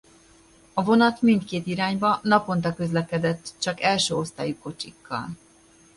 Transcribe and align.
A 0.73 0.83
vonat 0.83 1.21
mindkét 1.21 1.67
irányba 1.67 2.19
naponta 2.23 2.73
közlekedett 2.73 3.53
csak 3.59 3.81
első 3.81 4.15
osztályú 4.15 4.57
kocsikkal. 4.59 5.29